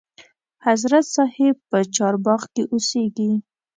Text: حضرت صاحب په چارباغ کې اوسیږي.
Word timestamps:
حضرت 0.67 1.05
صاحب 1.15 1.55
په 1.69 1.77
چارباغ 1.95 2.41
کې 2.53 2.63
اوسیږي. 2.73 3.31